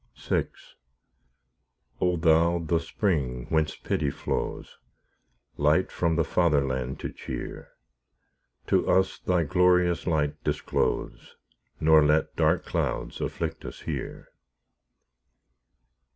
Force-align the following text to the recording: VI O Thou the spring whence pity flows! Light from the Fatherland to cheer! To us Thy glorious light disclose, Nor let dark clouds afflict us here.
VI 0.17 0.47
O 1.99 2.15
Thou 2.17 2.57
the 2.57 2.79
spring 2.79 3.45
whence 3.49 3.75
pity 3.75 4.09
flows! 4.09 4.79
Light 5.57 5.91
from 5.91 6.15
the 6.15 6.23
Fatherland 6.23 6.99
to 7.01 7.11
cheer! 7.11 7.69
To 8.65 8.89
us 8.89 9.19
Thy 9.19 9.43
glorious 9.43 10.07
light 10.07 10.43
disclose, 10.43 11.35
Nor 11.79 12.03
let 12.03 12.35
dark 12.35 12.65
clouds 12.65 13.21
afflict 13.21 13.63
us 13.63 13.81
here. 13.81 14.29